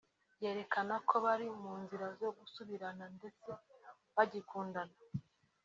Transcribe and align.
byerekana 0.35 0.95
ko 1.07 1.15
bari 1.25 1.47
mu 1.61 1.73
nzira 1.81 2.05
zo 2.19 2.29
gusubirana 2.37 3.05
ndetse 3.17 3.49
bagikundana 4.15 4.97